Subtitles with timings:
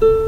[0.00, 0.27] Thank you.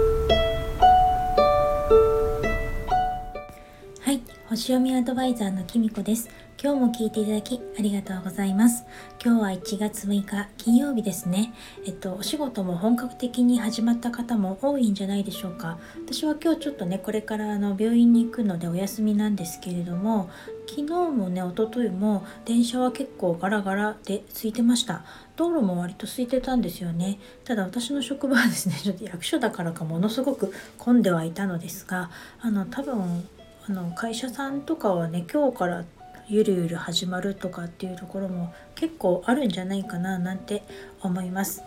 [4.51, 6.29] 星読みアドバイザーのきみこです。
[6.61, 8.85] 今日も聞いていただきありがとうございます。
[9.25, 11.55] 今日は1月6日金曜日ですね。
[11.87, 15.79] えっとお仕事も本格的に始まった方も多いんじゃないでしょうか。
[16.05, 20.29] 私は今日ちょっとねこれからあの病院に行くのでお休みなんですけれども
[20.69, 25.05] 昨日もね一昨日も電車は結構ガラガラで空いてました。
[25.37, 27.21] 道路も割と空いてたんですよね。
[27.45, 33.29] ただ私の職場はですね ちょっと役所だからかものすごく混んではいたのですがあの多分
[33.71, 35.85] あの会社さんとかはね今日から
[36.27, 40.65] ゆるゆる始まるとかっていうところも結構あるんじゃないかななんて
[41.03, 41.63] 思います。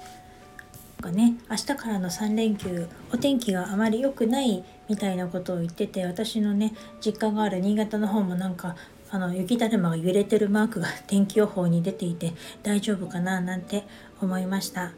[1.01, 8.75] かね明日からの3連休お天気があまり良くないみたいなことを言ってて私のね実家がある新潟の方もなんか
[9.09, 13.85] あの雪だるまが揺れてるマークが天気予報に出ていて大丈夫かななんて
[14.21, 14.91] 思いました。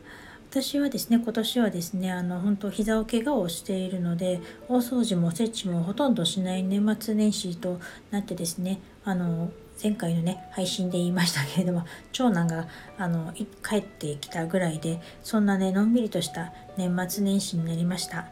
[0.56, 9.52] 私はですね今年はですねあの本当膝を怪我をしているので大掃除もおせちもほとんどしない年末年始となってですねあの
[9.84, 13.34] 前回のね配信で言いましたけれども長男があの
[13.68, 18.28] 帰ってきたぐらいでそんなねのんびりとした年末年始になりました。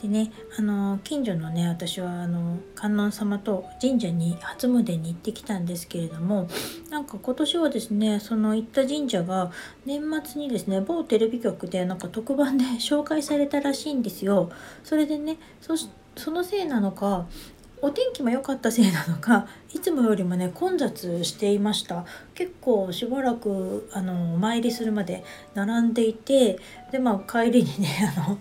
[0.00, 6.48] でねあの近所のね私はあの観音様と神社に初詣に行ってきたんですけれども
[6.90, 9.50] なんか今年はですねその行った神社が
[9.86, 14.50] 年末にですね某テレビ局でなんか特番で 紹介されたらしいんですよ。
[14.84, 15.36] それでね
[16.16, 17.26] そのせいなのか
[17.80, 22.04] お天気も良かったせいなのかいつもよりもね混雑していました
[22.34, 25.22] 結構しばらくあのお参りするまで
[25.54, 26.58] 並んでいて
[26.90, 28.38] でまあ帰りにねあの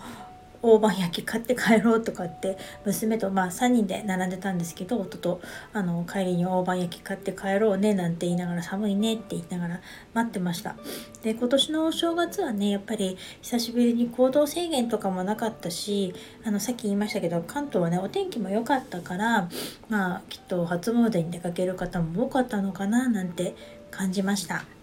[0.67, 5.41] 大判焼き買って帰ろうとかって娘とまあ3人で並んでたんですけど夫と
[5.73, 9.81] あの帰りに大判焼き買って帰ろうねなんて言いながら寒いねって言いながら
[10.13, 10.75] 待ってました。
[11.23, 16.13] で今年のお正月はねやっぱり久しぶりに行動制限とかもなかったし
[16.45, 19.49] あのさっき言いましたけど関東はねお天気も良かったから
[19.89, 23.55] まあきっと初詣に出かける方も多かったのかななんて
[23.91, 24.76] 感じました。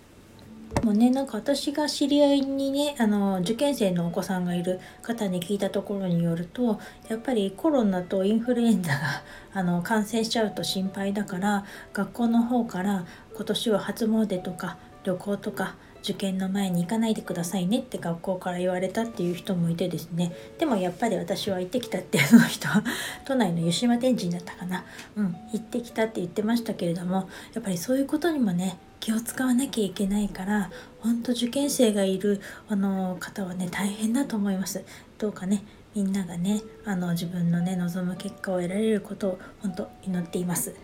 [0.83, 8.99] もうねなんか私が知り合いにねあの受験生のお子さんがいる方に聞いたところによるとやっぱりコロナとインフルエンザが
[9.55, 20.33] あの感染しちゃうと心配だから学校の方から今年は初詣とか旅行とか受験の前に行かないでくださいねって学校から言われたっていう人もいてですね。
[20.59, 22.85] でもやっぱり私は行ってきたってその人は
[23.25, 24.85] 都内の湯島天神だったかな。
[25.17, 30.70] うん行ってきたって言ってましたけれどもやっぱりそういうことにもね気を使わなきゃいけないから
[31.00, 34.82] 本当受験生がいるあの方はね大変だと思います。
[35.19, 35.62] どうかね
[35.94, 40.75] みんながねあの自分のね望む結果を得られることを本当祈っています。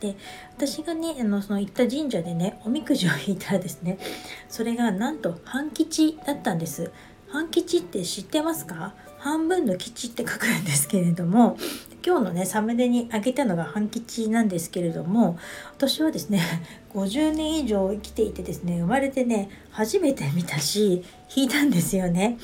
[0.00, 0.16] で
[0.56, 3.98] 私がねあのその行った神社でねおみくじを引いたらですね
[4.48, 6.90] それがなんと半吉だったんです。
[7.28, 8.94] 半吉って知ってますか？
[9.18, 11.58] 半分の吉って書くんですけれども
[12.06, 15.40] 今日のねサムネにあげたのが半吉なんですけれども
[15.76, 16.40] 私はですね
[16.94, 21.02] 50年以上生きていてですね生まれてね初めて見たし
[21.34, 22.38] 引いたんですよね。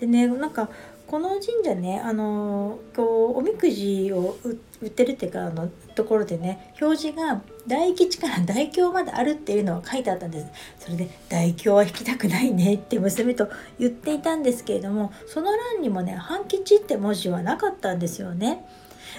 [0.00, 0.68] でねなんか
[1.06, 4.36] この神社ねあのこうおみくじを
[4.82, 10.46] 売ってるっていうかあのところでね表示が大吉から 大凶まであるっていうのが書いてあったんです
[10.80, 18.66] それで大凶は引きたくないねって娘と言っていたんですけれどもその欄にもね半吉って文字はなかったんですよね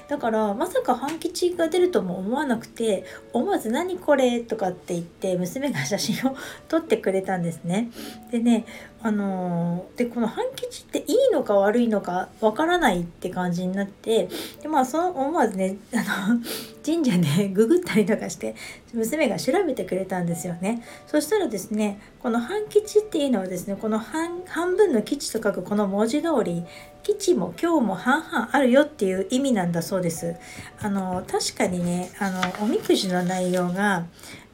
[0.08, 6.36] だからまさか半吉が出るとも思わなくて思わず「何これ?」とかって言って娘が写真を
[6.68, 7.90] 撮ってくれたんですね。
[8.32, 8.66] でね
[9.08, 14.28] あの、でこの半吉っていいのか悪いのかわからないって感じになって
[14.62, 16.42] でまあその思わずね あの
[16.86, 18.54] 神社で ググったりとかして
[18.94, 20.84] 娘が調べてくれたんですよね。
[21.08, 26.66] そしたらですねこの半吉っていうのはですねこの半分の吉と書くこの文字通り
[27.04, 30.36] 吉も今日も半々あるよっていう意味なんだそうです。
[30.82, 34.06] あの確かにねあのおみくじの内容が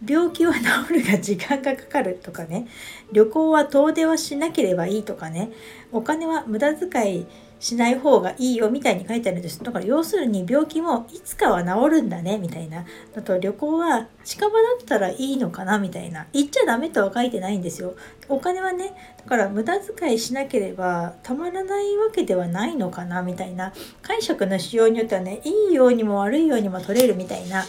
[0.05, 2.67] 病気は治るが時間がかかるとかね
[3.11, 5.51] 旅行は遠出はしなければいいとかね
[5.91, 7.25] お金は無駄遣い
[7.63, 9.63] しない方がいいよみたいに書いてあるんです。
[9.63, 12.83] だから要するに病気もいつかは治るんだねみたいな。
[13.15, 16.27] あと旅行は近場だったらいいのかなみたいな。
[16.33, 17.95] 行っちゃダメとは書いてないんですよ。
[18.27, 23.71] お金はね、だから無駄遣いしなければたまらないわけではないのかなみたいな。
[24.01, 27.63] 解釈の仕様によってはね、いいようにも悪いようにも取れるみたいな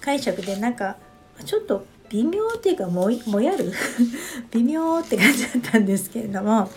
[0.00, 0.96] 解釈でなんか
[1.44, 3.72] ちょっと微妙っていうかももやる？
[4.52, 6.70] 微妙って感じだったんですけれども。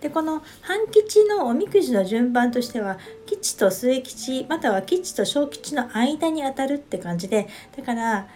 [0.00, 8.28] でこの半吉のおみくじの順番としては吉と末吉または吉と小吉の間にあたるって感じでだから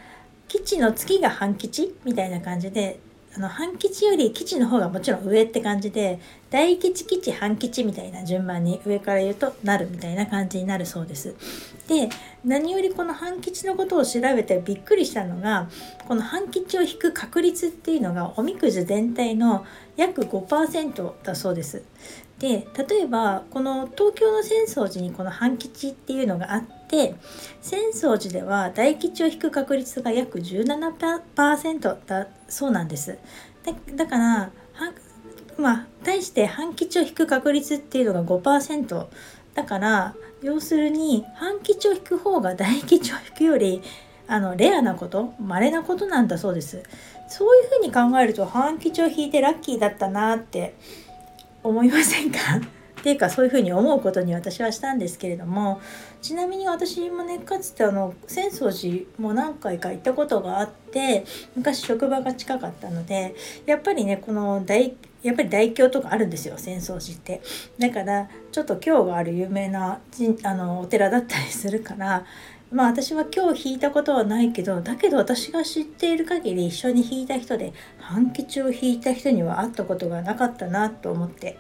[0.49, 2.99] 吉の次が半吉みたいな感じで
[3.35, 6.21] あの半吉より吉の方がもちろん上って感じで
[6.51, 11.35] 大吉吉半吉みたいな順番に上から言うとなるみたいな感じになるそうです。
[11.89, 12.11] で
[12.45, 15.69] 何よりこの半吉のことを調べてびっくりしたのが
[16.07, 19.65] この半吉を引く確率っていうのがおみくじ全体の
[19.97, 21.83] 約5%だそうです。
[22.39, 33.19] で例えばこの東京の浅草寺にこの半吉っていうのがあって浅草寺では大吉を引く確率が約17%だそうなんです。
[33.97, 34.51] だから
[35.59, 39.07] まあ対して半吉を引く確率っていうのが5%
[39.55, 43.83] だから要するに半吉を引く方が大吉を引くより
[44.27, 46.83] あのレアなこと稀なことなんだそうです。
[47.29, 50.75] そういうふうに考えると半吉を引いてラッキーだったなって
[51.63, 52.39] 思いませんか？
[53.03, 55.81] っていうかそういうふうに思うことに私はしたんですけれども
[56.21, 61.25] ちなみに私もねかつてあの浅草寺も何回か行ったことがあって
[61.57, 63.35] 昔職場が近かったので
[63.67, 64.95] やっぱりねこの大
[65.25, 67.43] やっぱり大経とかあるんですよ浅草寺って。
[67.77, 69.99] だからちょっと経がある有名な
[70.45, 72.25] あのお寺だったりするから
[72.71, 81.59] まあ私は今日弾いたことはないけどだけど私が知っている限り一緒に弾いた人で半吉を弾いた人には会ったことがなかったなと思って。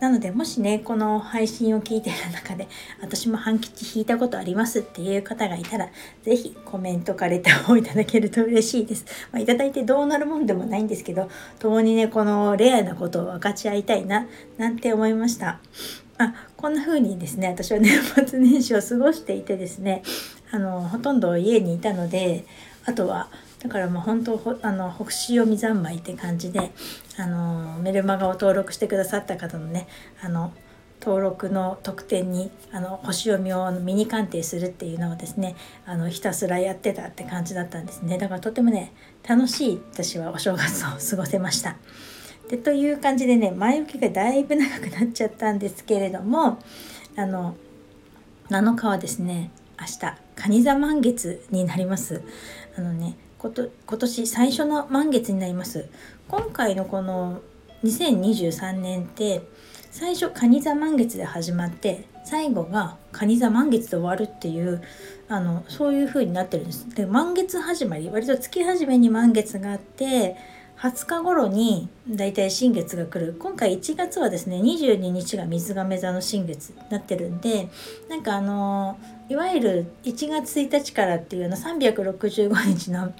[0.00, 2.68] なのでもしねこの配信を聞いてる中で
[3.00, 5.88] 私も半吉引いたことありますっていう方がいたら
[6.22, 9.06] 是非コメントかレターをいただけると嬉しいです。
[9.32, 14.26] まあ、いただいてどうなるもんでもないんですけど共にねこのレアなことを分かち合いたいな
[14.58, 15.60] なんて思いました。
[16.18, 20.02] あこんな風にですね私は年末年始を過ごしていてですね
[20.52, 22.44] あのほとんど家にいたので
[22.84, 23.28] あとは
[23.64, 26.70] だからもう本当あの星読み三昧って感じで
[27.16, 29.88] あのメルマガを登録してくださった方のね
[30.22, 30.52] あの
[31.00, 35.56] 登録の特典にあの星読みをミニ鑑定するっていうのをですね
[35.86, 38.92] あのひたすらやってたって感じだったんですねだからとてもね
[39.26, 41.76] 楽しい私はお正月を過ごせました。
[42.50, 46.58] でという感じでね前置きがだいぶ長くなっちゃったんですけれども
[47.16, 47.56] あの
[48.50, 49.50] 7日はですね
[49.80, 52.22] 明日蟹座満月になります
[52.76, 55.86] あのねこと今年最初の満月になります
[56.28, 57.42] 今回のこの
[57.84, 59.42] 2023年って
[59.90, 64.82] 最初蟹座満月で始まって最後が蟹座満月で終わるっていう
[65.28, 66.88] あのそういう風になってるんです。
[66.94, 70.36] で満月始まり割と月始めに満月があって
[70.78, 73.34] 20日頃にだいたい新月が来る。
[73.38, 77.68] 今回1月はですね22日が水亀座の新月になってるんで
[78.08, 78.98] なんかあの
[79.28, 83.14] いわゆる1月1日からっていうの365日の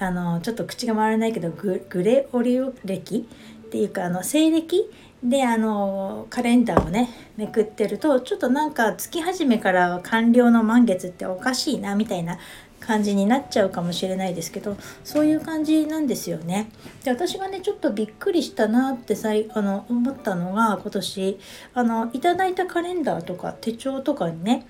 [0.00, 3.28] あのちょっと口が回らないけどグレオリオ歴
[3.66, 4.88] っていうかあの西暦
[5.22, 12.38] であのカレンダーをねめくってるとちょっとなんか月始めから完了の満月っておかしいなみたいな
[12.80, 16.70] 感じになっちゃうかもしれないですけどそういう感じなんですよね。
[17.04, 21.38] で私がねちょっとびっくりしたなってさいあの思ったのが今年
[21.74, 24.66] あのいただいたカレンダーとか手帳とかにね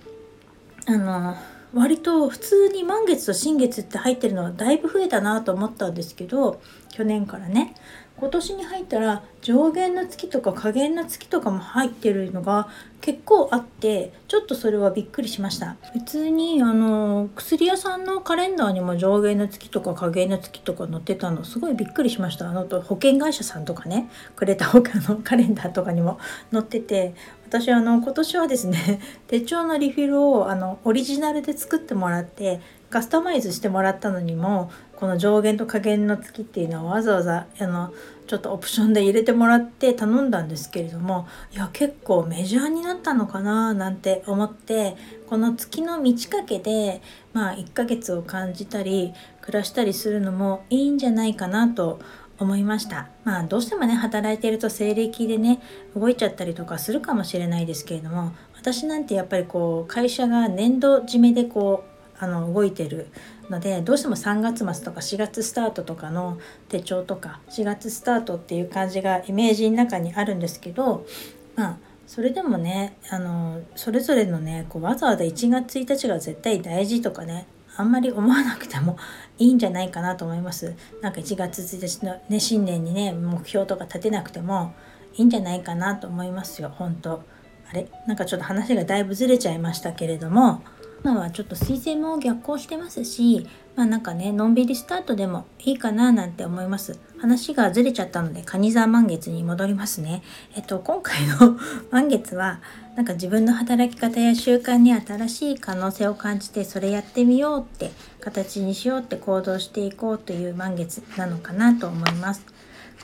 [0.87, 1.37] あの
[1.75, 6.61] 割と普通に満月と新月って入ってるのはだいぶ増えたなと思ったんですけど
[6.91, 7.75] 去年からね
[8.21, 12.69] 今年に入ったら上限の月とか下限の月とかも入ってるのが
[13.01, 15.77] 結構あってちょっとそれはびっくりしました。
[15.93, 22.49] 普通にあの薬屋さんのカレンダーにも上限の月とか下限の月とか載ってたのすごいびっくりしました。
[22.49, 26.19] あのと保険会社さんとかねくれた他のカレンダーとかにも
[26.53, 27.15] 載ってて
[27.47, 32.61] 私あの今年はですね手帳のリフィルをあのオリジナルで作ってもらって
[32.91, 37.93] カスタマイズしてもらったのにもこの上限と下限の月っていうのはわざわざあの
[38.27, 44.97] ちょっとオプションで入れてもらって頼んだんですけれどもいや結構メジャーになったのかななんて思って
[45.29, 47.01] この月の満ち欠けで
[47.33, 52.01] まあ1ヶ月を感じたり暮らしたりするのもいいんじゃないかなと
[52.39, 53.09] 思いました。
[53.25, 55.61] まあどうしてもね働いていると西暦でね
[55.97, 63.09] 動いちゃったりとかするかもしれないですけれども私なんてやっぱりこう会社が年度締めでこうあの動いてる
[63.49, 71.07] のでどうしても3月末とか4月スタートとかの手帳とか4月スタートっていう感じがイメージの中にあるんですけど
[71.55, 77.47] まあそれでもねあのそれぞれのねこうわざわざ1月1日が絶対大事とかね
[77.77, 78.97] あんまり思わなくても
[79.39, 80.75] いいんじゃないかなと思います。
[81.01, 84.75] なんか1月1日のね新年にね目標とか立てなくても
[85.15, 87.23] いいんじゃないかなと思いますよ本当
[87.71, 87.87] あれ？
[88.07, 90.63] なんかちょっと話がだいぶずれちゃいましたけれども
[91.03, 96.99] 今はちょっと彗星も逆行してますしまあなんかねのんびりスタートでもいいかななんて思います。
[97.19, 100.23] 話がずれちゃったので蟹座満月に戻りますね。
[100.57, 101.59] えっと今回の
[101.91, 102.61] 満月は
[102.97, 112.45] なんか自分の働き方や習慣に新しい可能性を感じてそれやってみようって形にしようって行動していこうという満月なのかなと思います。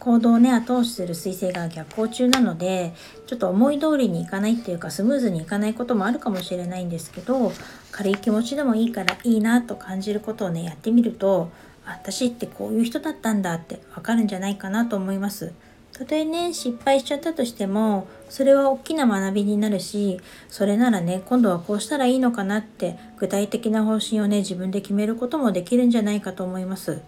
[0.01, 2.93] 行動をね後押しする彗星が逆行中なので
[3.27, 7.53] ちょっと思い通りにいかないっていうかスムーズにいかないこともあるかもしれないんですけど
[7.91, 11.51] 軽い気持ちでもいいからいいなと感じることをねやってみると
[11.87, 15.53] 私ってこういう人だったんだってわかるんじゃないかなと思います。
[15.93, 27.01] たとえね失敗しちゃったとしてもそれは大きな学びになるしそれならね今度はこうしたらいいのかなって具体的な方針をね自分で決めることもできるんじゃないかと思います。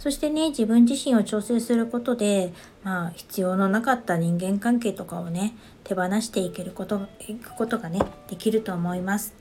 [0.00, 5.54] そしてね自分自身を調整することで、まあ、必要のなかった人間関係とかをね
[5.84, 9.34] 手放していけることいくことがねできると思います。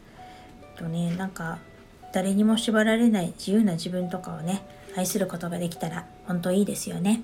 [0.78, 1.60] とねなんか
[2.14, 4.62] 誰にも縛られない自由な自分とかをね
[4.98, 7.22] 愛することができたら本当いいですよね。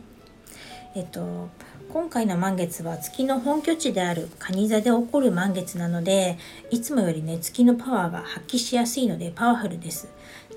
[0.95, 1.49] えっと
[1.91, 6.37] 今回の満月は月の本拠地である蟹座で起こる満月なので
[6.71, 10.07] いつもよりね月のパワーが発揮しやすいのでパワフルです。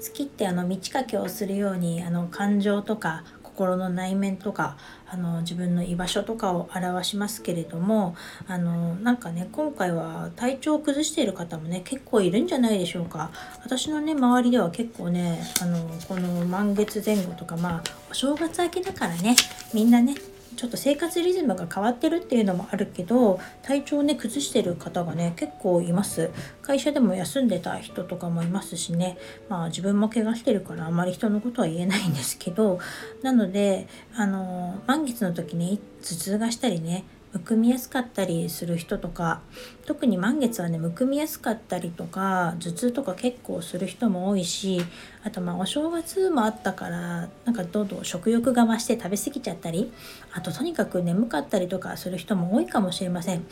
[0.01, 4.77] 月ってあの満ち欠けをするようにあの感情とか心の内面とか
[5.11, 8.15] あの自分の居場所とかを表しますけれども
[8.47, 13.31] あのなんかね今回は体調を崩している方もね結構いるんじゃないでしょうか。
[13.65, 19.35] 私のね周りでは結構ねあのこの満月前後とかまあお正月明けだからね
[19.75, 20.15] みんなね
[20.57, 26.31] ちょっと生活リズムが変わってるっていうのもあるけど体調をね崩してる方がね結構います。
[26.63, 29.19] 会社でも休んでた人とかもいますしね。
[29.49, 32.79] まあ自分も怪我してるからあまり人のことは言えないんですけど。
[33.23, 39.43] なのであの満月の時に頭痛がしたりねむくみやすかったりする人とか
[39.87, 44.81] 特に満月はねむくみやすかったりとか頭痛とか結構する人も多いし
[45.25, 49.93] あとまあお正月もあったからなんかどんどん食欲が増して食べ過ぎちゃったり
[50.33, 53.45] あととにかく眠かったりとかする人も多いかもしれません。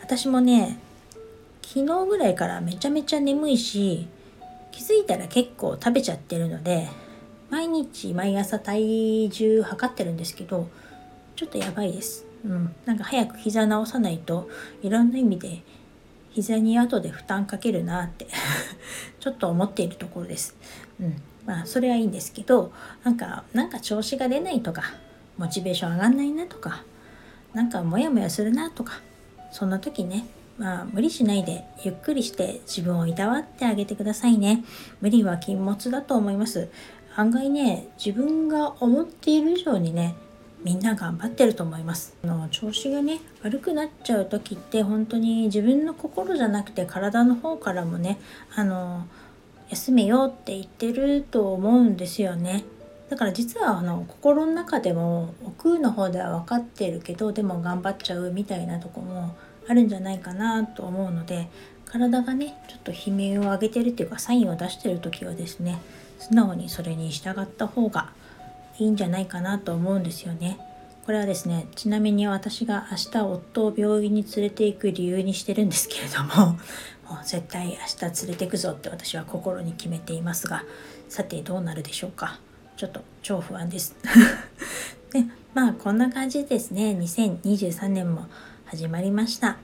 [0.00, 0.78] 私もね
[1.62, 4.08] 昨日ぐらいからめちゃめちゃ眠いし
[4.70, 6.88] 気づいたら結構食べちゃってるので
[7.50, 10.68] 毎日毎朝体重測ってるんですけど
[11.36, 12.27] ちょっとやばいです。
[12.44, 14.48] うん、なんか早く膝直さないと
[14.82, 15.62] いろんな意味で
[16.30, 18.26] 膝に後で負担かけるなって
[19.18, 20.56] ちょっと思っているところです。
[21.00, 24.82] うん、まあそれはいいんですけどなんかなんか調子が出ないとか
[25.36, 26.84] モチベーション上がんないなとか
[27.54, 29.00] なんかモヤモヤするなとか
[29.50, 30.26] そんな時ね
[30.58, 34.64] まあ無理しないでゆっくりして自分をいたわってあげてくださいね。
[35.00, 36.68] 無理は禁物だと思います。
[37.16, 40.14] 案外ね自分が思っている以上にね
[40.64, 42.16] みんな頑張ってると思います。
[42.24, 48.18] あの調子がね悪くなっちゃう時って本当に自分の心じゃなくて体の方からもね
[48.54, 49.06] あの
[49.70, 52.64] 休めようって言ってると思うんですよね。
[53.08, 59.34] だから実はあの心の中でも奥の方では分かってるけどでも頑張っちゃうみたいなとこも
[59.66, 61.48] あるんじゃないかなと思うので
[61.86, 65.78] 体がねちょっと悲鳴を上げてるっていうかサインを出してる時はですね
[66.18, 68.12] 素直にそれに従った方が
[68.78, 70.58] いいんじゃないかなと思うんですよね。
[71.04, 76.58] これはですねちなみに私が明日夫を病院に連れて行く理由にしてるんですけれども
[77.08, 77.72] もう絶対明
[78.10, 80.64] 日連れてくぞって私は心に決めていますが
[81.08, 82.38] さてどうなるでしょうか。
[82.76, 83.96] ちょっと超不安です。
[85.12, 86.96] で まあこんな感じですね。
[87.00, 88.26] 2023年も
[88.66, 89.56] 始まりました。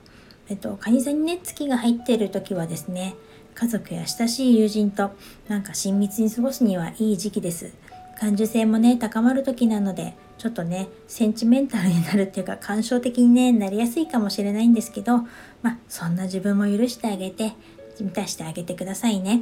[0.49, 3.15] えっと蟹座にね月が入っている時はですね
[3.53, 5.11] 家族や親しい友人と
[5.47, 7.71] なんか親密に過ごすにはいい時期です。
[8.19, 15.17] 感受性もね高まる時なのでちょっとねセンチメンタルになるっていうか 感傷的に、ね、なりやすいかもしれないんですけど
[15.61, 17.53] まあそんな自分も許してあげて
[17.99, 19.41] 満たしてあげてくださいね。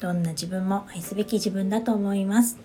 [0.00, 2.58] どんな自分も愛すべき自分だと思います。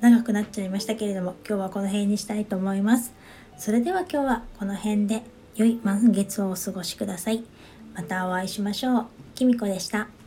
[0.00, 3.12] 長くなっちゃいましたけれども今日はこの辺にしたいと思います。
[3.56, 5.22] それでは今日はこの辺で
[5.56, 7.42] 良い満月をお過ごしください。
[7.94, 9.06] またお会いしましょう。
[9.34, 10.17] きみこでした。